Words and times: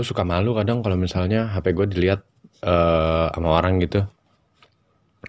Gue 0.00 0.08
suka 0.08 0.24
malu 0.24 0.56
kadang 0.56 0.80
kalau 0.80 0.96
misalnya 0.96 1.52
HP 1.52 1.76
gue 1.76 1.86
dilihat 1.92 2.24
eh 2.64 3.28
sama 3.36 3.52
orang 3.52 3.84
gitu. 3.84 4.00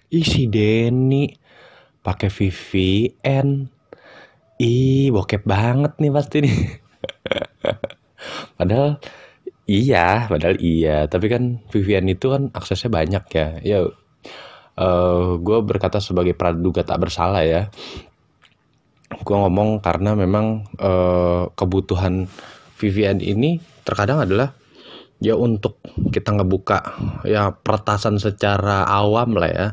Ih 0.08 0.24
si 0.24 0.48
Denny 0.48 1.28
pakai 2.00 2.32
VPN 2.32 3.68
ih 4.56 5.12
bokep 5.12 5.44
banget 5.44 5.92
nih 6.00 6.08
pasti 6.08 6.36
nih. 6.40 6.56
Padahal 8.56 8.96
iya 9.68 10.24
padahal 10.32 10.56
iya. 10.56 11.04
Tapi 11.04 11.26
kan 11.28 11.60
VPN 11.68 12.08
itu 12.08 12.32
kan 12.32 12.48
aksesnya 12.56 12.88
banyak 12.88 13.24
ya. 13.28 13.48
Ya 13.60 13.78
eh 14.80 15.28
gue 15.36 15.58
berkata 15.68 16.00
sebagai 16.00 16.32
praduga 16.32 16.80
tak 16.80 16.96
bersalah 17.04 17.44
ya. 17.44 17.68
Gue 19.20 19.36
ngomong 19.36 19.84
karena 19.84 20.16
memang 20.16 20.64
eh, 20.80 21.44
kebutuhan 21.52 22.24
VPN 22.80 23.20
ini 23.20 23.60
terkadang 23.84 24.24
adalah 24.24 24.61
ya 25.22 25.38
untuk 25.38 25.78
kita 26.10 26.34
ngebuka 26.34 26.82
ya 27.22 27.54
peretasan 27.54 28.18
secara 28.18 28.82
awam 28.90 29.38
lah 29.38 29.50
ya. 29.50 29.66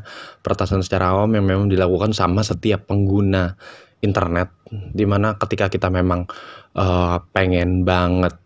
Peretasan 0.46 0.86
secara 0.86 1.10
awam 1.10 1.34
yang 1.34 1.44
memang 1.44 1.66
dilakukan 1.66 2.14
sama 2.14 2.46
setiap 2.46 2.86
pengguna 2.86 3.58
internet 4.00 4.54
di 4.70 5.04
mana 5.04 5.34
ketika 5.36 5.66
kita 5.66 5.90
memang 5.90 6.30
eh, 6.78 7.16
pengen 7.34 7.82
banget 7.82 8.38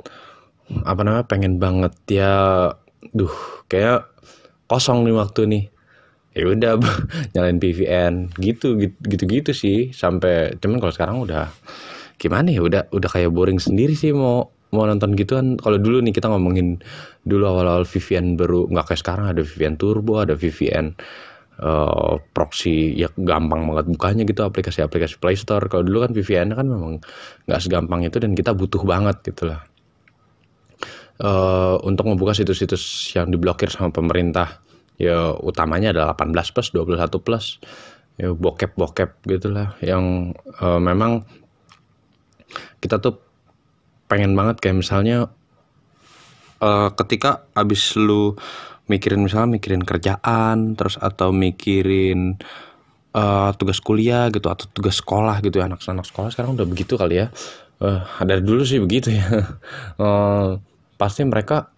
apa 0.89 1.01
namanya 1.05 1.29
pengen 1.29 1.61
banget 1.61 1.93
ya 2.09 2.33
duh 3.13 3.37
kayak 3.69 4.09
kosong 4.67 5.05
nih 5.05 5.15
waktu 5.15 5.43
nih. 5.45 5.65
Ya 6.35 6.51
udah 6.51 6.83
nyalain 7.37 7.61
VPN 7.63 8.35
gitu 8.41 8.81
gitu 8.81 9.25
gitu 9.29 9.53
sih 9.53 9.93
sampai 9.95 10.57
cuman 10.59 10.83
kalau 10.83 10.91
sekarang 10.91 11.17
udah 11.23 11.53
gimana 12.19 12.49
ya 12.51 12.63
udah 12.65 12.83
udah 12.91 13.11
kayak 13.11 13.31
boring 13.31 13.61
sendiri 13.61 13.95
sih 13.95 14.15
mau 14.15 14.54
mau 14.75 14.85
nonton 14.91 15.15
gituan 15.15 15.55
kalau 15.57 15.79
dulu 15.79 16.03
nih 16.03 16.11
kita 16.11 16.27
ngomongin 16.27 16.83
dulu 17.23 17.47
awal-awal 17.47 17.87
VPN 17.87 18.35
baru 18.35 18.67
nggak 18.69 18.91
kayak 18.91 19.01
sekarang 19.01 19.27
ada 19.31 19.41
VPN 19.47 19.79
turbo 19.79 20.21
ada 20.21 20.35
VPN 20.35 20.99
eh, 21.63 22.15
proxy 22.35 22.99
ya 22.99 23.09
gampang 23.15 23.65
banget 23.71 23.87
bukanya 23.95 24.23
gitu 24.27 24.43
aplikasi-aplikasi 24.43 25.23
Play 25.23 25.39
Store. 25.39 25.65
Kalau 25.71 25.87
dulu 25.87 26.03
kan 26.05 26.11
VPN 26.11 26.53
kan 26.59 26.67
memang 26.67 26.99
nggak 27.47 27.61
segampang 27.63 28.03
itu 28.03 28.19
dan 28.19 28.35
kita 28.35 28.51
butuh 28.53 28.83
banget 28.83 29.23
gitu 29.23 29.55
lah. 29.55 29.63
Eh, 31.15 31.77
untuk 31.87 32.11
membuka 32.11 32.35
situs-situs 32.35 33.15
yang 33.15 33.31
diblokir 33.31 33.71
sama 33.71 33.95
pemerintah 33.95 34.59
ya 34.99 35.31
utamanya 35.31 35.95
adalah 35.95 36.19
18 36.19 36.51
plus 36.51 36.69
21 36.75 37.23
plus 37.23 37.63
ya 38.19 38.35
bokep-bokep 38.35 39.23
gitulah 39.23 39.79
yang 39.79 40.35
eh, 40.35 40.81
memang 40.83 41.23
kita 42.83 42.99
tuh 42.99 43.23
pengen 44.15 44.39
banget 44.39 44.63
kayak 44.63 44.79
misalnya 44.79 45.27
eh, 46.63 46.89
ketika 46.95 47.51
abis 47.59 47.99
lu 47.99 48.39
mikirin 48.87 49.27
misalnya 49.27 49.59
mikirin 49.59 49.83
kerjaan 49.83 50.79
terus 50.79 50.95
atau 51.03 51.35
mikirin 51.35 52.39
eh, 53.11 53.51
tugas 53.59 53.83
kuliah 53.83 54.31
gitu 54.31 54.47
atau 54.47 54.71
tugas 54.71 55.03
sekolah 55.03 55.43
gitu 55.43 55.59
ya 55.59 55.67
anak-anak 55.67 56.07
sekolah 56.07 56.31
sekarang 56.31 56.55
udah 56.55 56.67
begitu 56.71 56.95
kali 56.95 57.27
ya. 57.27 57.35
Eh, 57.83 58.01
dari 58.23 58.43
dulu 58.47 58.63
sih 58.63 58.79
begitu 58.79 59.11
ya. 59.11 59.27
Eh, 60.05 60.51
pasti 60.95 61.27
mereka 61.27 61.75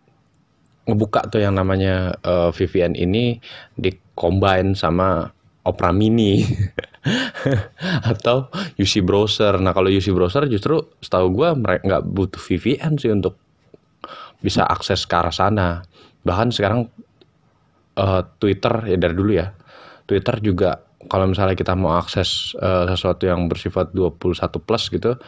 ngebuka 0.85 1.33
tuh 1.33 1.41
yang 1.41 1.57
namanya 1.57 2.21
eh, 2.21 2.51
VPN 2.53 2.93
ini 3.01 3.41
di 3.73 3.91
combine 4.13 4.77
sama 4.77 5.36
Opera 5.66 5.91
Mini 5.91 6.47
atau 8.12 8.50
UC 8.78 9.03
Browser. 9.03 9.59
Nah 9.59 9.75
kalau 9.75 9.91
UC 9.91 10.15
Browser 10.15 10.47
justru 10.47 10.78
setahu 11.03 11.34
gue 11.34 11.49
mereka 11.59 11.82
nggak 11.84 12.04
butuh 12.06 12.41
VPN 12.41 12.99
sih 12.99 13.10
untuk 13.10 13.38
bisa 14.41 14.62
akses 14.66 15.04
ke 15.04 15.15
arah 15.15 15.34
sana. 15.34 15.82
Bahkan 16.22 16.54
sekarang 16.54 16.87
eh, 17.99 18.22
Twitter 18.38 18.75
ya 18.87 18.97
dari 18.99 19.15
dulu 19.15 19.32
ya. 19.34 19.50
Twitter 20.06 20.38
juga 20.38 20.87
kalau 21.06 21.31
misalnya 21.31 21.54
kita 21.54 21.75
mau 21.75 21.98
akses 21.98 22.54
eh, 22.59 22.84
sesuatu 22.91 23.27
yang 23.27 23.47
bersifat 23.47 23.94
21 23.94 24.38
plus 24.62 24.91
gitu 24.91 25.19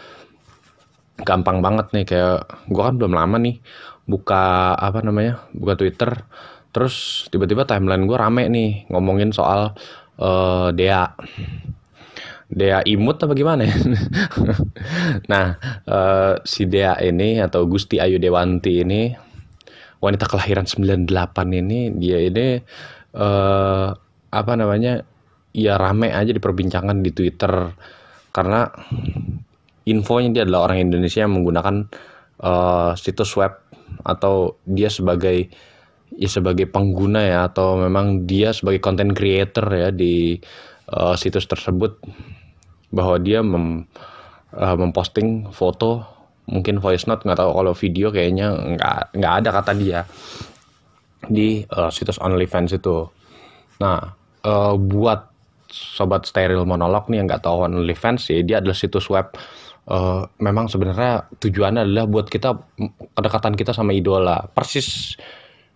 gampang 1.23 1.59
banget 1.59 1.91
nih 1.91 2.05
kayak 2.07 2.47
gua 2.71 2.91
kan 2.91 2.95
belum 2.99 3.15
lama 3.15 3.37
nih 3.43 3.59
buka 4.07 4.75
apa 4.79 5.03
namanya 5.03 5.43
buka 5.51 5.75
Twitter 5.75 6.11
terus 6.71 7.27
tiba-tiba 7.35 7.67
timeline 7.67 8.07
gua 8.07 8.29
rame 8.29 8.47
nih 8.47 8.87
ngomongin 8.93 9.35
soal 9.35 9.75
eh, 10.19 10.69
Dea 10.75 11.05
Dea 12.49 12.81
imut 12.89 13.21
apa 13.21 13.37
gimana 13.37 13.69
ya? 13.69 13.77
nah 15.33 15.47
eh, 15.85 16.35
si 16.49 16.65
Dea 16.65 16.97
ini 17.05 17.39
atau 17.45 17.69
Gusti 17.69 18.01
Ayu 18.01 18.17
Dewanti 18.17 18.81
ini 18.81 19.13
wanita 20.01 20.31
kelahiran 20.31 20.65
98 20.65 21.09
ini 21.61 21.93
dia 21.99 22.19
ini 22.25 22.57
eh, 23.15 23.89
apa 24.29 24.53
namanya 24.57 25.05
ya 25.53 25.75
rame 25.81 26.13
aja 26.13 26.31
diperbincangkan 26.33 27.05
di 27.05 27.11
Twitter 27.13 27.73
karena 28.33 28.69
infonya 29.89 30.41
dia 30.41 30.43
adalah 30.45 30.71
orang 30.71 30.89
Indonesia 30.89 31.25
yang 31.25 31.37
menggunakan 31.37 31.77
eh, 32.41 32.91
situs 32.97 33.35
web 33.37 33.53
atau 34.05 34.57
dia 34.65 34.89
sebagai 34.89 35.51
ya 36.19 36.27
sebagai 36.27 36.67
pengguna 36.67 37.23
ya 37.23 37.39
atau 37.47 37.79
memang 37.79 38.27
dia 38.27 38.51
sebagai 38.51 38.83
content 38.83 39.15
creator 39.15 39.65
ya 39.71 39.89
di 39.95 40.35
eh, 40.91 41.15
situs 41.15 41.47
tersebut 41.47 42.03
bahwa 42.91 43.17
dia 43.23 43.41
mem- 43.41 43.87
eh, 44.59 44.77
memposting 44.77 45.55
foto 45.55 46.03
mungkin 46.49 46.81
voice 46.83 47.07
note 47.07 47.23
nggak 47.23 47.39
tahu 47.39 47.53
kalau 47.55 47.73
video 47.77 48.09
kayaknya 48.11 48.51
nggak 48.51 49.15
nggak 49.15 49.35
ada 49.45 49.51
kata 49.63 49.73
dia 49.79 50.01
di 51.31 51.63
eh, 51.63 51.91
situs 51.95 52.19
OnlyFans 52.19 52.75
itu. 52.75 53.07
Nah, 53.79 53.99
eh, 54.43 54.75
buat 54.75 55.31
sobat 55.69 56.25
steril 56.25 56.65
monolog 56.65 57.07
nih 57.13 57.23
yang 57.23 57.27
nggak 57.29 57.45
tahu 57.45 57.69
OnlyFans 57.69 58.33
ya, 58.33 58.41
dia 58.43 58.57
adalah 58.59 58.77
situs 58.77 59.07
web. 59.13 59.31
eh, 59.89 60.23
memang 60.45 60.69
sebenarnya 60.69 61.33
tujuannya 61.41 61.81
adalah 61.89 62.05
buat 62.05 62.29
kita 62.29 62.53
kedekatan 63.17 63.57
kita 63.57 63.73
sama 63.73 63.97
idola. 63.97 64.45
Persis 64.53 65.17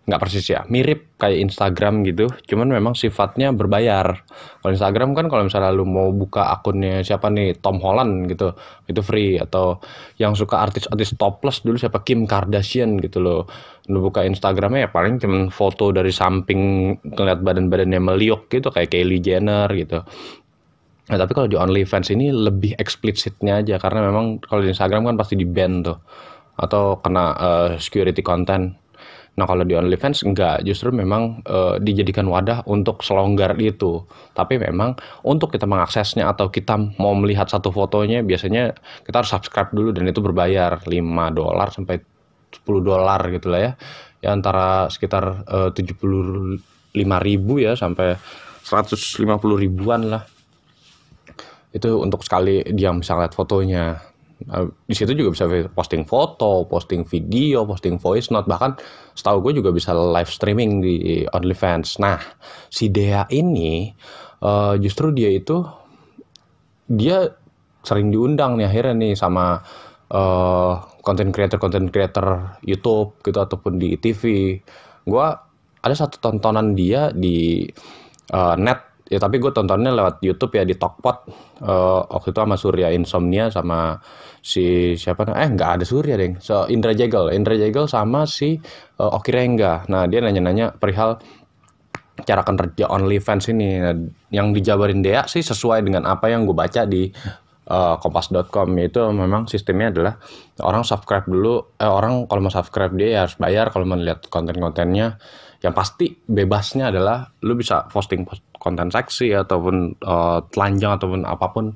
nggak 0.03 0.19
persis 0.19 0.43
ya, 0.51 0.67
mirip 0.67 1.15
kayak 1.15 1.39
Instagram 1.47 2.03
gitu. 2.03 2.27
Cuman 2.51 2.75
memang 2.75 2.99
sifatnya 2.99 3.55
berbayar. 3.55 4.27
Kalau 4.59 4.73
Instagram 4.75 5.15
kan 5.15 5.31
kalau 5.31 5.47
misalnya 5.47 5.71
lu 5.71 5.87
mau 5.87 6.11
buka 6.11 6.51
akunnya 6.51 7.07
siapa 7.07 7.31
nih 7.31 7.63
Tom 7.63 7.79
Holland 7.79 8.27
gitu, 8.27 8.51
itu 8.91 8.99
free 8.99 9.39
atau 9.39 9.79
yang 10.19 10.35
suka 10.35 10.59
artis-artis 10.59 11.15
topless 11.15 11.63
dulu 11.63 11.79
siapa 11.79 12.03
Kim 12.03 12.27
Kardashian 12.27 12.99
gitu 12.99 13.23
loh. 13.23 13.47
Lu 13.87 14.03
buka 14.03 14.27
Instagramnya 14.27 14.87
ya 14.87 14.91
paling 14.91 15.23
cuman 15.23 15.55
foto 15.55 15.95
dari 15.95 16.11
samping 16.11 16.95
ngeliat 17.07 17.39
badan-badannya 17.39 18.03
meliuk 18.03 18.51
gitu 18.51 18.75
kayak 18.75 18.91
Kylie 18.91 19.23
Jenner 19.23 19.71
gitu. 19.71 20.03
Nah, 21.11 21.19
tapi 21.19 21.33
kalau 21.35 21.47
di 21.51 21.59
OnlyFans 21.59 22.11
ini 22.15 22.31
lebih 22.31 22.79
eksplisitnya 22.79 23.63
aja 23.63 23.79
karena 23.79 24.07
memang 24.11 24.43
kalau 24.43 24.67
di 24.67 24.71
Instagram 24.71 25.15
kan 25.15 25.17
pasti 25.19 25.35
di 25.39 25.47
ban 25.47 25.83
tuh 25.83 25.99
atau 26.59 26.99
kena 26.99 27.25
eh, 27.39 27.71
security 27.79 28.23
content. 28.23 28.82
Nah, 29.33 29.49
kalau 29.49 29.65
di 29.65 29.73
OnlyFans 29.73 30.29
enggak, 30.29 30.61
justru 30.69 30.93
memang 30.93 31.41
eh, 31.49 31.81
dijadikan 31.81 32.29
wadah 32.29 32.69
untuk 32.69 33.01
selonggar 33.01 33.57
itu. 33.57 34.05
Tapi 34.37 34.61
memang 34.61 34.93
untuk 35.25 35.57
kita 35.57 35.65
mengaksesnya 35.65 36.29
atau 36.29 36.53
kita 36.53 36.77
mau 37.01 37.17
melihat 37.17 37.49
satu 37.49 37.73
fotonya 37.73 38.21
biasanya 38.21 38.77
kita 39.09 39.25
harus 39.25 39.33
subscribe 39.33 39.73
dulu 39.73 39.97
dan 39.97 40.05
itu 40.13 40.21
berbayar 40.21 40.85
5 40.85 40.93
dolar 41.33 41.69
sampai 41.73 41.97
10 42.53 42.85
dolar 42.85 43.21
gitu 43.33 43.49
lah 43.49 43.61
ya. 43.61 43.73
Ya 44.21 44.31
antara 44.37 44.93
sekitar 44.93 45.49
eh, 45.49 45.71
75 45.73 46.61
ribu 47.25 47.57
ya 47.57 47.73
sampai 47.73 48.21
150 48.63 49.17
ribuan 49.57 50.13
lah 50.13 50.23
itu 51.73 51.89
untuk 51.97 52.21
sekali 52.21 52.61
dia 52.77 52.93
bisa 52.93 53.17
lihat 53.17 53.33
fotonya 53.33 54.12
Nah, 54.49 54.67
di 54.87 54.95
situ 54.95 55.13
juga 55.13 55.35
bisa 55.35 55.47
posting 55.73 56.03
foto, 56.07 56.67
posting 56.67 57.07
video, 57.07 57.63
posting 57.67 58.01
voice 58.01 58.31
note, 58.33 58.49
bahkan 58.49 58.75
setahu 59.15 59.51
gue 59.51 59.63
juga 59.63 59.71
bisa 59.71 59.93
live 59.93 60.31
streaming 60.31 60.83
di 60.83 61.27
OnlyFans. 61.29 62.01
Nah, 62.03 62.19
si 62.73 62.89
Dea 62.89 63.27
ini 63.31 63.93
eh, 64.43 64.75
justru 64.83 65.15
dia 65.15 65.31
itu 65.31 65.63
dia 66.91 67.31
sering 67.83 68.15
diundang 68.15 68.59
nih 68.59 68.67
akhirnya 68.69 68.95
nih 68.95 69.15
sama 69.19 69.59
eh 70.13 70.73
content 71.01 71.33
creator 71.33 71.57
content 71.57 71.89
creator 71.89 72.61
YouTube 72.63 73.17
gitu 73.25 73.39
ataupun 73.41 73.81
di 73.81 73.97
TV 73.97 74.23
gue 75.09 75.27
ada 75.83 75.95
satu 75.97 76.21
tontonan 76.21 76.77
dia 76.77 77.11
di 77.11 77.67
eh, 78.31 78.55
net 78.61 78.92
ya 79.13 79.21
tapi 79.21 79.37
gue 79.37 79.53
tontonnya 79.53 79.93
lewat 79.93 80.25
YouTube 80.25 80.57
ya 80.57 80.65
di 80.65 80.73
Tokpot. 80.73 81.29
Eh, 81.61 82.01
waktu 82.09 82.33
itu 82.33 82.41
sama 82.41 82.57
Surya 82.57 82.89
Insomnia 82.97 83.53
sama 83.53 84.01
si 84.41 84.97
siapa 84.97 85.29
eh 85.37 85.51
nggak 85.53 85.71
ada 85.77 85.85
Surya 85.85 86.17
deng. 86.17 86.41
So 86.41 86.65
Indra 86.73 86.97
Jegel 86.97 87.29
Indra 87.37 87.61
Jegel 87.61 87.85
sama 87.85 88.25
si 88.25 88.57
eh, 88.97 89.17
Oki 89.17 89.29
Rengga. 89.29 89.85
Nah 89.93 90.09
dia 90.09 90.25
nanya-nanya 90.25 90.73
perihal 90.81 91.21
cara 92.25 92.43
kerja 92.45 92.89
OnlyFans 92.89 93.51
ini. 93.53 93.69
Nah, 93.81 93.97
yang 94.33 94.57
dijabarin 94.57 95.05
Dea 95.05 95.29
sih 95.29 95.45
sesuai 95.45 95.85
dengan 95.85 96.09
apa 96.09 96.33
yang 96.33 96.49
gue 96.49 96.57
baca 96.57 96.89
di 96.89 97.09
eh, 97.73 97.97
kompas.com 97.97 98.69
itu 98.77 99.01
memang 99.09 99.49
sistemnya 99.49 99.89
adalah 99.89 100.15
orang 100.61 100.85
subscribe 100.85 101.25
dulu 101.25 101.81
eh 101.81 101.89
orang 101.89 102.29
kalau 102.29 102.41
mau 102.45 102.53
subscribe 102.53 102.93
dia 102.93 103.09
ya 103.09 103.19
harus 103.25 103.37
bayar 103.41 103.73
kalau 103.73 103.89
mau 103.89 103.97
lihat 103.97 104.29
konten-kontennya. 104.29 105.17
Yang 105.63 105.75
pasti 105.79 106.07
bebasnya 106.27 106.91
adalah 106.91 107.31
lu 107.47 107.55
bisa 107.55 107.87
posting 107.87 108.27
post- 108.27 108.45
konten 108.59 108.93
seksi 108.93 109.33
ataupun 109.35 109.97
eh, 109.99 110.39
telanjang 110.53 110.93
ataupun 111.01 111.25
apa 111.25 111.47
pun 111.55 111.73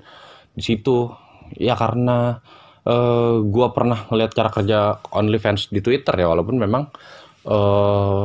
di 0.53 0.63
situ. 0.63 1.09
Ya 1.57 1.79
karena 1.79 2.39
eh 2.87 3.35
gua 3.43 3.75
pernah 3.75 4.07
ngeliat 4.07 4.31
cara 4.37 4.51
kerja 4.55 5.03
OnlyFans 5.11 5.75
di 5.75 5.83
Twitter 5.83 6.15
ya 6.15 6.31
walaupun 6.31 6.57
memang 6.61 6.87
eh 7.49 8.23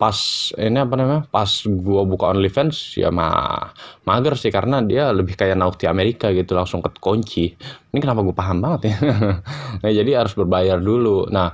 pas 0.00 0.16
ini 0.56 0.78
apa 0.80 0.94
namanya 0.96 1.22
pas 1.28 1.50
gua 1.68 2.02
buka 2.08 2.32
OnlyFans 2.32 2.96
ya 2.96 3.12
mah 3.12 3.68
mager 4.08 4.32
sih 4.40 4.48
karena 4.56 4.80
dia 4.80 5.12
lebih 5.12 5.36
kayak 5.36 5.56
Naughty 5.60 5.84
Amerika 5.92 6.32
gitu 6.32 6.56
langsung 6.56 6.80
ke 6.80 6.90
kunci. 6.96 7.52
Ini 7.92 7.98
kenapa 8.00 8.24
gue 8.24 8.32
paham 8.32 8.58
banget 8.64 8.80
ya? 8.88 8.94
Nah, 9.84 9.90
jadi 9.92 10.10
harus 10.24 10.32
berbayar 10.38 10.78
dulu. 10.80 11.28
Nah 11.28 11.48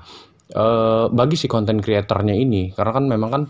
eh 0.46 1.04
bagi 1.10 1.34
si 1.34 1.46
konten 1.50 1.82
kreatornya 1.82 2.31
ini 2.44 2.70
karena 2.70 2.93
kan 2.94 3.04
memang 3.10 3.31
kan 3.34 3.43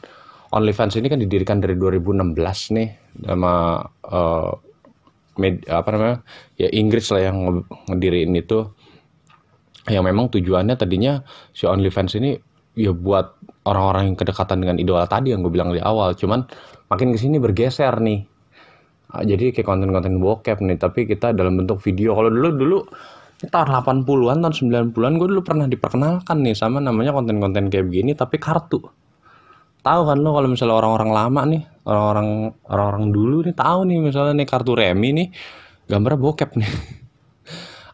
OnlyFans 0.57 0.97
ini 0.97 1.07
kan 1.13 1.21
didirikan 1.21 1.61
dari 1.61 1.77
2016 1.77 2.73
nih 2.73 2.89
sama 3.29 3.85
eh, 4.09 4.51
med- 5.43 5.67
apa 5.69 5.89
namanya 5.93 6.17
ya 6.57 6.69
Inggris 6.73 7.07
lah 7.13 7.23
yang 7.29 7.37
nge- 7.45 7.69
ngediriin 7.93 8.33
itu. 8.37 8.59
Yang 9.87 10.05
memang 10.11 10.27
tujuannya 10.35 10.75
tadinya 10.75 11.23
si 11.55 11.63
OnlyFans 11.69 12.19
ini 12.19 12.35
ya 12.77 12.93
buat 12.93 13.41
orang-orang 13.67 14.15
yang 14.15 14.17
kedekatan 14.21 14.63
dengan 14.63 14.77
idola 14.79 15.09
tadi 15.09 15.33
yang 15.33 15.43
gue 15.43 15.51
bilang 15.51 15.73
di 15.73 15.83
awal. 15.83 16.15
Cuman 16.15 16.47
makin 16.93 17.17
ke 17.17 17.19
sini 17.19 17.41
bergeser 17.41 17.99
nih. 17.99 18.23
Ah, 19.11 19.25
jadi 19.25 19.51
kayak 19.51 19.67
konten-konten 19.67 20.21
bokep 20.21 20.61
nih 20.63 20.79
tapi 20.79 21.09
kita 21.09 21.33
dalam 21.33 21.59
bentuk 21.59 21.81
video. 21.83 22.15
Kalau 22.15 22.31
dulu 22.31 22.49
dulu 22.53 22.79
tahun 23.49 23.69
80-an 23.83 24.39
tahun 24.45 24.55
90-an 24.93 25.13
gue 25.19 25.29
dulu 25.29 25.43
pernah 25.43 25.67
diperkenalkan 25.69 26.41
nih 26.45 26.55
sama 26.57 26.79
namanya 26.79 27.17
konten-konten 27.17 27.73
kayak 27.73 27.89
begini 27.91 28.13
tapi 28.15 28.37
kartu. 28.39 28.85
Tahu 29.87 30.01
kan 30.03 30.19
lo 30.19 30.35
kalau 30.35 30.49
misalnya 30.51 30.77
orang-orang 30.83 31.11
lama 31.15 31.43
nih 31.47 31.63
orang-orang 31.87 32.29
orang-orang 32.67 33.05
dulu 33.15 33.37
nih 33.47 33.55
tahu 33.55 33.81
nih 33.87 33.99
misalnya 34.03 34.35
nih 34.43 34.49
kartu 34.51 34.75
remi 34.75 35.15
nih 35.15 35.29
gambarnya 35.87 36.19
bokep 36.19 36.51
nih 36.59 36.71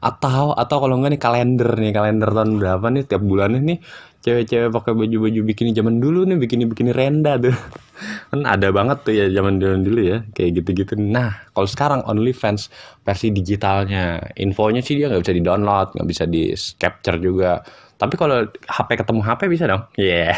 atau 0.02 0.50
atau 0.58 0.76
kalau 0.82 0.98
enggak 0.98 1.14
nih 1.14 1.22
kalender 1.22 1.70
nih 1.78 1.94
kalender 1.94 2.30
tahun 2.34 2.58
berapa 2.58 2.86
nih 2.90 3.02
tiap 3.06 3.22
bulannya 3.22 3.62
nih 3.62 3.78
cewek-cewek 4.22 4.70
pakai 4.70 4.92
baju-baju 4.94 5.40
bikini 5.46 5.70
zaman 5.74 5.98
dulu 5.98 6.26
nih 6.26 6.38
bikini-bikini 6.38 6.90
renda 6.94 7.38
tuh. 7.38 7.54
Kan 8.34 8.42
ada 8.46 8.70
banget 8.74 9.02
tuh 9.06 9.14
ya 9.14 9.30
zaman 9.30 9.62
dulu 9.62 9.78
dulu 9.82 10.00
ya 10.02 10.18
kayak 10.34 10.62
gitu-gitu. 10.62 10.98
Nah 10.98 11.46
kalau 11.54 11.68
sekarang 11.70 12.00
OnlyFans 12.06 12.70
versi 13.06 13.30
digitalnya 13.30 14.18
infonya 14.38 14.82
sih 14.82 14.98
dia 14.98 15.06
nggak 15.10 15.22
bisa 15.22 15.34
di 15.34 15.42
download 15.42 15.94
nggak 15.94 16.08
bisa 16.10 16.24
di 16.26 16.50
capture 16.78 17.18
juga. 17.22 17.62
Tapi 17.94 18.14
kalau 18.18 18.42
HP 18.66 18.90
ketemu 18.98 19.20
HP 19.22 19.40
bisa 19.46 19.64
dong? 19.70 19.82
Iya 19.94 20.34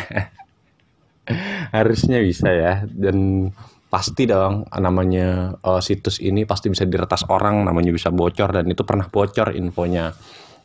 harusnya 1.76 2.20
bisa 2.20 2.52
ya 2.52 2.72
dan 2.84 3.48
pasti 3.94 4.26
dong 4.26 4.66
namanya 4.74 5.54
eh, 5.54 5.78
situs 5.78 6.18
ini 6.18 6.42
pasti 6.42 6.66
bisa 6.66 6.82
diretas 6.82 7.22
orang 7.30 7.62
namanya 7.62 7.94
bisa 7.94 8.10
bocor 8.10 8.50
dan 8.50 8.66
itu 8.66 8.82
pernah 8.82 9.06
bocor 9.06 9.54
infonya. 9.54 10.10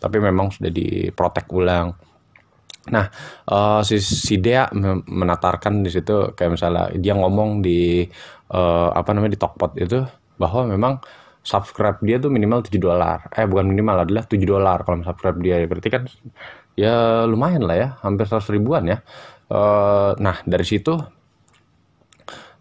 Tapi 0.02 0.18
memang 0.18 0.50
sudah 0.50 0.74
diprotek 0.74 1.46
ulang. 1.54 1.94
Nah 2.90 3.06
eh, 3.46 3.82
si, 3.86 4.02
si 4.02 4.42
Dea 4.42 4.66
me- 4.74 5.06
menatarkan 5.06 5.86
di 5.86 5.94
situ 5.94 6.34
kayak 6.34 6.58
misalnya 6.58 6.90
dia 6.98 7.14
ngomong 7.14 7.62
di 7.62 8.02
eh, 8.50 8.90
apa 8.98 9.10
namanya 9.14 9.38
di 9.38 9.42
Tokpot 9.46 9.78
itu 9.78 10.02
bahwa 10.42 10.66
memang 10.66 10.94
subscribe 11.46 12.02
dia 12.02 12.18
tuh 12.18 12.34
minimal 12.34 12.66
7 12.66 12.82
dolar. 12.82 13.30
Eh 13.38 13.46
bukan 13.46 13.70
minimal 13.70 14.10
adalah 14.10 14.26
7 14.26 14.42
dolar 14.42 14.82
kalau 14.82 15.06
subscribe 15.06 15.38
dia. 15.38 15.62
Berarti 15.70 15.90
kan 15.94 16.04
ya 16.74 17.30
lumayan 17.30 17.62
lah 17.70 17.78
ya 17.78 17.88
hampir 18.02 18.26
100 18.26 18.58
ribuan 18.58 18.90
ya. 18.90 18.98
Eh, 19.54 20.12
nah 20.18 20.42
dari 20.50 20.66
situ 20.66 21.19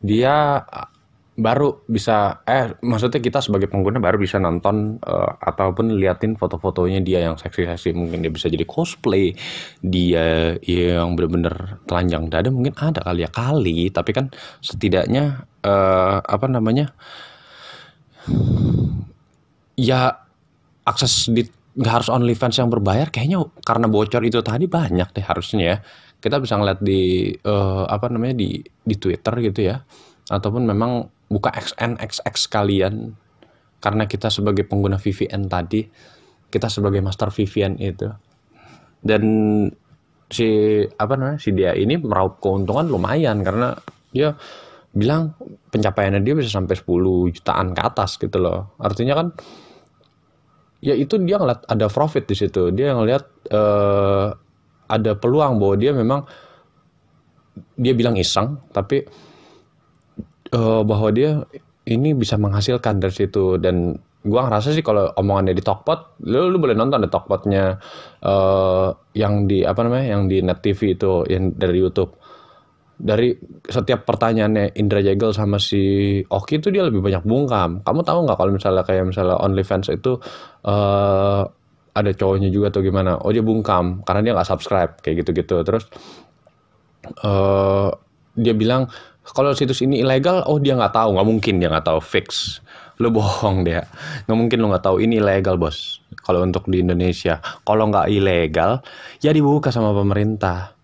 dia 0.03 0.63
uh, 0.63 0.89
baru 1.39 1.87
bisa 1.87 2.43
eh 2.51 2.75
maksudnya 2.83 3.23
kita 3.23 3.39
sebagai 3.39 3.71
pengguna 3.71 4.03
baru 4.03 4.19
bisa 4.19 4.43
nonton 4.43 4.99
eh, 4.99 5.31
ataupun 5.39 5.95
liatin 5.95 6.35
foto-fotonya 6.35 6.99
dia 6.99 7.23
yang 7.31 7.39
seksi-seksi. 7.39 7.95
Mungkin 7.95 8.27
dia 8.27 8.33
bisa 8.35 8.51
jadi 8.51 8.67
cosplay 8.67 9.39
dia 9.79 10.59
yang 10.67 11.15
bener-bener 11.15 11.79
telanjang 11.87 12.27
dada 12.27 12.51
mungkin 12.51 12.75
ada 12.75 13.07
kali 13.07 13.23
ya 13.23 13.31
kali. 13.31 13.87
Tapi 13.95 14.11
kan 14.11 14.35
setidaknya 14.59 15.47
eh, 15.63 16.19
apa 16.19 16.47
namanya 16.51 16.91
ya 19.79 20.19
akses 20.83 21.31
di 21.31 21.47
nggak 21.79 21.95
harus 22.03 22.11
OnlyFans 22.11 22.59
yang 22.59 22.67
berbayar 22.75 23.15
kayaknya 23.15 23.39
karena 23.63 23.87
bocor 23.87 24.27
itu 24.27 24.43
tadi 24.43 24.67
banyak 24.67 25.15
deh 25.15 25.23
harusnya 25.23 25.63
ya 25.63 25.77
kita 26.19 26.43
bisa 26.43 26.59
ngeliat 26.59 26.83
di 26.83 27.31
eh, 27.31 27.85
apa 27.87 28.11
namanya 28.11 28.35
di 28.39 28.59
di 28.63 28.95
Twitter 28.99 29.35
gitu 29.43 29.61
ya. 29.71 29.79
Ataupun 30.29 30.67
memang 30.67 31.07
buka 31.31 31.55
XNXX 31.55 32.35
kalian. 32.51 33.15
Karena 33.79 34.11
kita 34.11 34.27
sebagai 34.27 34.67
pengguna 34.67 34.99
VPN 34.99 35.47
tadi 35.47 35.87
kita 36.51 36.67
sebagai 36.67 36.99
master 36.99 37.31
VPN 37.31 37.79
itu. 37.79 38.11
Dan 38.99 39.23
si 40.29 40.83
apa 40.85 41.15
namanya 41.15 41.39
si 41.41 41.55
dia 41.55 41.73
ini 41.79 41.95
meraup 41.95 42.43
keuntungan 42.43 42.91
lumayan. 42.91 43.39
Karena 43.47 43.79
dia 44.11 44.35
bilang 44.91 45.39
pencapaiannya 45.71 46.27
dia 46.27 46.35
bisa 46.35 46.51
sampai 46.51 46.75
10 46.75 47.37
jutaan 47.39 47.71
ke 47.71 47.81
atas 47.87 48.19
gitu 48.19 48.43
loh. 48.43 48.75
Artinya 48.83 49.15
kan 49.15 49.29
ya 50.83 50.99
itu 50.99 51.15
dia 51.23 51.39
ngeliat 51.39 51.71
ada 51.71 51.87
profit 51.87 52.27
di 52.27 52.35
situ. 52.35 52.75
Dia 52.75 52.99
ngeliat 52.99 53.25
eh, 53.55 54.29
ada 54.89 55.13
peluang 55.15 55.61
bahwa 55.61 55.75
dia 55.77 55.93
memang 55.93 56.21
dia 57.79 57.93
bilang 57.95 58.17
iseng 58.17 58.59
tapi 58.73 59.05
eh, 60.53 60.83
bahwa 60.83 61.09
dia 61.13 61.45
ini 61.89 62.13
bisa 62.13 62.37
menghasilkan 62.37 63.01
dari 63.01 63.15
situ 63.15 63.57
dan 63.57 63.97
gua 64.29 64.51
ngerasa 64.51 64.75
sih 64.77 64.85
kalau 64.85 65.09
omongannya 65.15 65.57
di 65.57 65.65
Tokpot 65.65 66.21
lu, 66.27 66.53
lu 66.53 66.59
boleh 66.61 66.77
nonton 66.77 67.01
di 67.07 67.11
Tokpotnya 67.11 67.65
eh 68.25 68.89
yang 69.17 69.49
di 69.49 69.65
apa 69.65 69.81
namanya 69.87 70.07
yang 70.19 70.23
di 70.29 70.43
Net 70.45 70.61
TV 70.61 70.99
itu 70.99 71.25
yang 71.31 71.55
dari 71.57 71.79
YouTube 71.81 72.13
dari 72.99 73.31
setiap 73.63 74.03
pertanyaannya 74.03 74.75
Indra 74.75 74.99
Jegel 74.99 75.31
sama 75.31 75.63
si 75.63 76.19
Oki 76.27 76.59
itu 76.59 76.75
dia 76.75 76.83
lebih 76.83 76.99
banyak 76.99 77.23
bungkam. 77.23 77.79
Kamu 77.87 78.03
tahu 78.03 78.27
nggak 78.27 78.39
kalau 78.43 78.51
misalnya 78.51 78.83
kayak 78.83 79.07
misalnya 79.07 79.39
OnlyFans 79.39 79.95
itu 79.95 80.19
eh 80.67 81.43
ada 81.95 82.11
cowoknya 82.13 82.49
juga 82.53 82.73
atau 82.73 82.81
gimana? 82.85 83.21
Oh 83.23 83.33
dia 83.33 83.45
bungkam 83.45 84.03
karena 84.05 84.21
dia 84.25 84.33
nggak 84.37 84.49
subscribe 84.49 84.93
kayak 85.01 85.25
gitu-gitu. 85.25 85.63
Terus 85.65 85.85
eh 87.25 87.89
dia 88.39 88.55
bilang 88.55 88.87
kalau 89.29 89.53
situs 89.53 89.85
ini 89.85 90.01
ilegal, 90.01 90.41
oh 90.49 90.57
dia 90.57 90.73
nggak 90.73 90.95
tahu, 90.97 91.17
nggak 91.17 91.29
mungkin 91.29 91.55
dia 91.61 91.69
nggak 91.69 91.85
tahu. 91.85 92.01
Fix. 92.01 92.61
Lu 92.99 93.15
bohong 93.15 93.63
dia, 93.63 93.87
nggak 94.27 94.39
mungkin 94.39 94.59
lu 94.59 94.73
nggak 94.73 94.83
tahu. 94.83 94.99
Ini 94.99 95.23
ilegal 95.23 95.55
bos. 95.55 96.03
Kalau 96.25 96.43
untuk 96.43 96.67
di 96.67 96.83
Indonesia, 96.83 97.39
kalau 97.63 97.93
nggak 97.93 98.11
ilegal, 98.11 98.83
ya 99.23 99.31
dibuka 99.31 99.71
sama 99.71 99.95
pemerintah. 99.95 100.75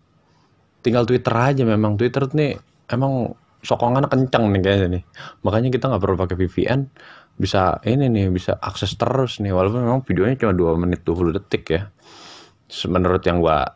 Tinggal 0.84 1.08
Twitter 1.08 1.34
aja 1.34 1.64
memang. 1.66 1.96
Twitter 1.98 2.28
nih 2.30 2.54
emang 2.92 3.34
sokongannya 3.64 4.06
kencang 4.12 4.52
nih 4.52 4.60
kayaknya 4.60 4.88
nih. 5.00 5.02
Makanya 5.42 5.68
kita 5.72 5.88
nggak 5.90 6.02
perlu 6.04 6.16
pakai 6.20 6.36
VPN 6.38 6.80
bisa 7.34 7.82
ini 7.82 8.06
nih 8.06 8.30
bisa 8.30 8.54
akses 8.62 8.94
terus 8.94 9.42
nih 9.42 9.50
walaupun 9.50 9.82
memang 9.82 10.02
videonya 10.06 10.38
cuma 10.38 10.54
2 10.54 10.82
menit 10.82 11.00
20 11.02 11.34
detik 11.34 11.64
ya. 11.70 11.82
Menurut 12.86 13.22
yang 13.26 13.42
gua 13.42 13.66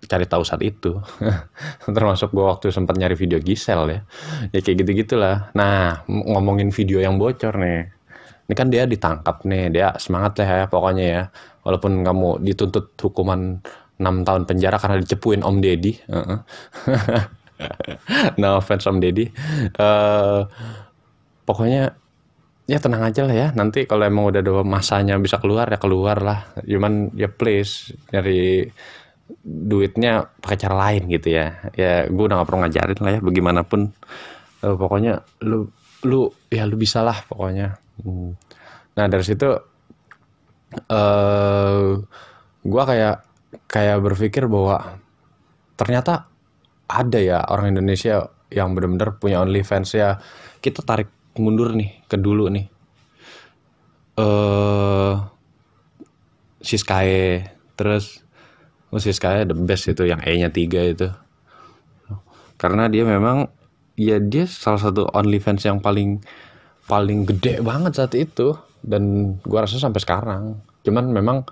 cari 0.00 0.24
tahu 0.24 0.42
saat 0.42 0.64
itu 0.64 0.96
termasuk 1.96 2.32
gua 2.32 2.56
waktu 2.56 2.72
sempat 2.72 2.96
nyari 2.96 3.18
video 3.18 3.42
Gisel 3.42 3.82
ya. 3.90 4.00
Ya 4.54 4.60
kayak 4.62 4.86
gitu 4.86 4.90
gitulah 5.04 5.50
nah 5.58 6.06
ngomongin 6.06 6.70
video 6.70 7.02
yang 7.02 7.18
bocor 7.18 7.58
nih. 7.58 7.90
Ini 8.50 8.54
kan 8.58 8.66
dia 8.70 8.86
ditangkap 8.86 9.46
nih 9.46 9.70
dia 9.70 9.94
semangat 9.98 10.42
lah 10.42 10.48
ya 10.48 10.64
pokoknya 10.70 11.04
ya. 11.06 11.22
Walaupun 11.66 12.06
kamu 12.06 12.46
dituntut 12.46 12.94
hukuman 12.98 13.60
6 14.00 14.26
tahun 14.26 14.42
penjara 14.48 14.80
karena 14.80 14.96
dicepuin 14.96 15.44
Om 15.44 15.60
Deddy 15.60 15.92
Heeh. 16.08 16.38
no 18.40 18.56
offense 18.56 18.88
Om 18.88 18.98
Deddy. 19.02 19.28
Eh, 19.76 20.40
pokoknya 21.44 21.92
ya 22.70 22.78
tenang 22.78 23.02
aja 23.02 23.26
lah 23.26 23.34
ya. 23.34 23.48
Nanti 23.50 23.82
kalau 23.90 24.06
emang 24.06 24.30
udah 24.30 24.38
ada 24.38 24.62
masanya 24.62 25.18
bisa 25.18 25.42
keluar 25.42 25.66
ya 25.66 25.82
keluar 25.82 26.22
lah. 26.22 26.54
Cuman 26.62 27.10
ya 27.18 27.26
please 27.26 27.90
nyari 28.14 28.70
duitnya 29.42 30.30
pakai 30.38 30.58
cara 30.62 30.76
lain 30.78 31.10
gitu 31.10 31.34
ya. 31.34 31.74
Ya 31.74 32.06
gue 32.06 32.24
udah 32.30 32.38
gak 32.38 32.46
perlu 32.46 32.62
ngajarin 32.62 33.00
lah 33.02 33.12
ya 33.18 33.20
bagaimanapun. 33.26 33.80
Uh, 34.62 34.76
pokoknya 34.78 35.26
lu 35.42 35.66
lu 36.06 36.30
ya 36.46 36.62
lu 36.70 36.78
bisa 36.78 37.02
lah 37.02 37.18
pokoknya. 37.26 37.74
Hmm. 38.00 38.32
nah 38.96 39.04
dari 39.12 39.20
situ 39.20 39.44
uh, 40.88 41.88
gue 42.64 42.82
kayak 42.88 43.16
kayak 43.68 43.98
berpikir 44.00 44.48
bahwa 44.48 44.96
ternyata 45.76 46.32
ada 46.88 47.18
ya 47.20 47.44
orang 47.44 47.76
Indonesia 47.76 48.32
yang 48.48 48.72
benar-benar 48.72 49.20
punya 49.20 49.42
OnlyFans 49.42 49.90
ya. 49.94 50.16
Kita 50.60 50.80
tarik 50.84 51.19
mundur 51.38 51.74
nih 51.76 52.02
ke 52.10 52.16
dulu 52.18 52.50
nih. 52.50 52.66
Eh 54.18 54.22
uh, 54.22 55.14
Siskae 56.60 57.46
terus 57.78 58.20
oh 58.92 59.00
Siskae 59.00 59.48
the 59.48 59.56
best 59.56 59.88
itu 59.88 60.04
yang 60.04 60.20
E-nya 60.26 60.52
tiga 60.52 60.82
itu. 60.84 61.08
Karena 62.60 62.90
dia 62.92 63.08
memang 63.08 63.48
ya 63.96 64.20
dia 64.20 64.44
salah 64.44 64.80
satu 64.80 65.08
OnlyFans 65.08 65.64
yang 65.64 65.80
paling 65.80 66.20
paling 66.84 67.24
gede 67.24 67.64
banget 67.64 67.96
saat 67.96 68.12
itu. 68.18 68.56
Dan 68.80 69.36
gua 69.44 69.64
rasa 69.68 69.76
sampai 69.76 70.00
sekarang. 70.00 70.60
Cuman 70.84 71.12
memang 71.12 71.44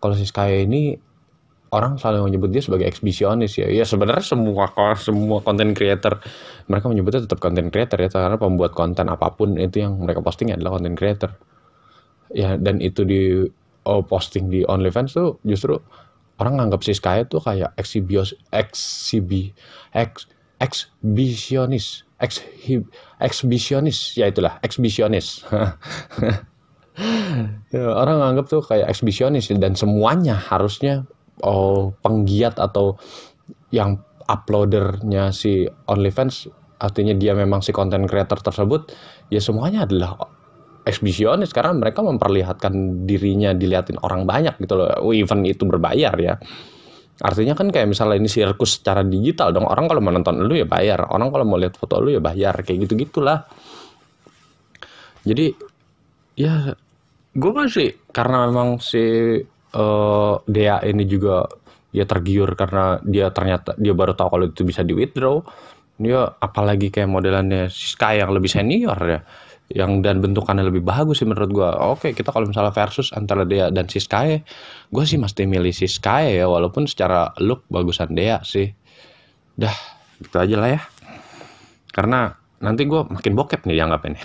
kalau 0.00 0.16
Siskae 0.16 0.64
ini 0.68 0.96
orang 1.74 1.98
selalu 1.98 2.30
menyebut 2.30 2.54
dia 2.54 2.62
sebagai 2.62 2.86
eksibisionis 2.86 3.58
ya. 3.58 3.66
Ya 3.66 3.82
sebenarnya 3.82 4.22
semua 4.22 4.70
semua 4.94 5.42
konten 5.42 5.74
creator 5.74 6.22
mereka 6.70 6.86
menyebutnya 6.86 7.26
tetap 7.26 7.42
konten 7.42 7.74
creator 7.74 7.98
ya 7.98 8.08
karena 8.08 8.38
pembuat 8.38 8.78
konten 8.78 9.10
apa 9.10 9.34
pun 9.34 9.58
itu 9.58 9.82
yang 9.82 9.98
mereka 9.98 10.22
posting 10.22 10.54
adalah 10.54 10.78
konten 10.78 10.94
creator. 10.94 11.34
Ya 12.30 12.54
dan 12.54 12.78
itu 12.78 13.02
di 13.02 13.50
oh, 13.84 14.00
posting 14.06 14.48
di 14.48 14.62
OnlyFans 14.64 15.18
tuh 15.18 15.36
justru 15.42 15.76
orang 16.38 16.58
nganggap 16.58 16.82
si 16.82 16.94
Sky 16.96 17.22
itu 17.22 17.38
kayak 17.38 17.70
eksibios 17.78 18.34
eksibi 18.50 19.54
eks 19.94 20.26
eksibisionis 20.58 22.02
eksibisionis 23.20 24.16
ya 24.16 24.30
itulah 24.30 24.58
eksibisionis 24.64 25.44
ya, 27.74 27.84
orang 27.90 28.22
nganggap 28.22 28.46
tuh 28.50 28.62
kayak 28.62 28.90
eksibisionis 28.90 29.50
dan 29.50 29.74
semuanya 29.74 30.38
harusnya 30.38 31.06
oh, 31.42 31.96
penggiat 32.04 32.60
atau 32.60 33.00
yang 33.74 33.98
uploadernya 34.30 35.34
si 35.34 35.66
OnlyFans 35.90 36.48
artinya 36.78 37.16
dia 37.16 37.32
memang 37.34 37.64
si 37.64 37.72
content 37.72 38.04
creator 38.06 38.38
tersebut 38.38 38.92
ya 39.32 39.40
semuanya 39.40 39.88
adalah 39.88 40.14
eksibisionis 40.84 41.50
karena 41.50 41.72
mereka 41.72 42.04
memperlihatkan 42.04 43.06
dirinya 43.08 43.56
dilihatin 43.56 43.96
orang 44.04 44.28
banyak 44.28 44.60
gitu 44.60 44.76
loh. 44.76 44.92
Even 45.16 45.40
itu 45.48 45.64
berbayar 45.64 46.12
ya. 46.20 46.36
Artinya 47.24 47.56
kan 47.56 47.72
kayak 47.72 47.88
misalnya 47.88 48.20
ini 48.20 48.28
sirkus 48.28 48.84
secara 48.84 49.00
digital 49.00 49.56
dong. 49.56 49.64
Orang 49.64 49.88
kalau 49.88 50.04
menonton 50.04 50.44
lu 50.44 50.60
ya 50.60 50.68
bayar. 50.68 51.08
Orang 51.08 51.32
kalau 51.32 51.48
mau 51.48 51.56
lihat 51.56 51.80
foto 51.80 52.04
lu 52.04 52.12
ya 52.12 52.20
bayar. 52.20 52.52
Kayak 52.60 52.84
gitu 52.84 53.00
gitulah 53.00 53.48
jadi 55.24 55.56
ya 56.36 56.76
gue 57.34 57.52
masih 57.52 57.96
karena 58.12 58.46
memang 58.46 58.78
si 58.78 59.00
uh, 59.74 60.40
Dea 60.46 60.80
ini 60.86 61.04
juga 61.04 61.44
ya 61.94 62.06
tergiur 62.06 62.58
karena 62.58 62.98
dia 63.06 63.30
ternyata 63.30 63.78
dia 63.78 63.94
baru 63.94 64.18
tahu 64.18 64.28
kalau 64.34 64.44
itu 64.50 64.66
bisa 64.66 64.82
di 64.82 64.94
withdraw 64.94 65.38
dia 65.94 66.26
apalagi 66.42 66.90
kayak 66.90 67.06
modelannya 67.06 67.70
Sky 67.70 68.18
yang 68.18 68.34
lebih 68.34 68.50
senior 68.50 68.98
ya 68.98 69.20
yang 69.72 70.04
dan 70.04 70.20
bentukannya 70.20 70.68
lebih 70.68 70.84
bagus 70.84 71.24
sih 71.24 71.26
menurut 71.26 71.48
gua. 71.48 71.70
Oke 71.96 72.12
kita 72.12 72.28
kalau 72.28 72.44
misalnya 72.44 72.74
versus 72.74 73.14
antara 73.16 73.48
Dea 73.48 73.72
dan 73.72 73.88
si 73.88 73.96
Sky 73.96 74.44
gue 74.92 75.04
sih 75.08 75.16
mesti 75.16 75.48
milih 75.48 75.72
si 75.72 75.88
Sky 75.88 76.36
ya 76.36 76.44
walaupun 76.44 76.84
secara 76.84 77.32
look 77.40 77.64
bagusan 77.72 78.12
Dea 78.12 78.44
sih. 78.44 78.68
Dah 79.56 79.72
gitu 80.20 80.36
aja 80.36 80.56
lah 80.60 80.68
ya. 80.68 80.80
Karena 81.96 82.28
nanti 82.60 82.84
gue 82.84 83.08
makin 83.08 83.32
bokep 83.32 83.64
nih 83.64 83.80
dianggap 83.80 84.02
ini 84.04 84.20